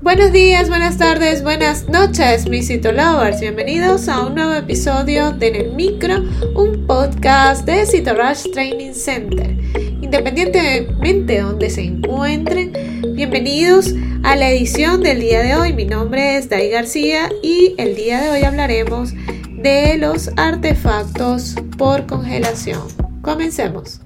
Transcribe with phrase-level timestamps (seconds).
[0.00, 3.40] Buenos días, buenas tardes, buenas noches, mis Lovers.
[3.40, 6.22] Bienvenidos a un nuevo episodio de En el Micro,
[6.54, 9.58] un podcast de Cito Rush Training Center.
[10.00, 12.72] Independientemente de donde se encuentren,
[13.16, 13.92] bienvenidos
[14.22, 15.72] a la edición del día de hoy.
[15.72, 19.12] Mi nombre es Dai García y el día de hoy hablaremos
[19.50, 22.82] de los artefactos por congelación.
[23.20, 24.00] Comencemos.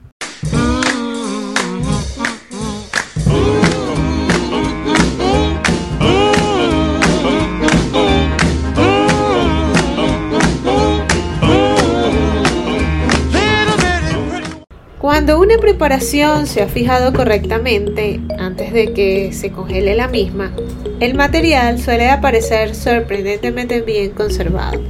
[15.03, 20.55] Cuando una preparación se ha fijado correctamente antes de que se congele la misma,
[21.01, 24.81] el material suele aparecer sorprendentemente bien conservado,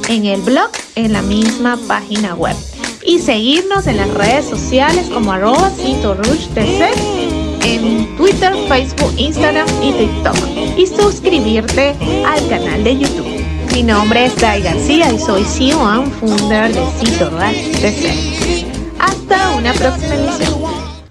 [0.09, 2.57] en el blog en la misma página web
[3.09, 5.73] y seguirnos en las redes sociales como arroba
[7.65, 10.37] en Twitter, Facebook, Instagram y TikTok
[10.77, 11.95] y suscribirte
[12.27, 13.43] al canal de YouTube.
[13.73, 17.31] Mi nombre es Dai García y soy CEO and founder de Cito
[18.99, 20.88] Hasta una próxima emisión.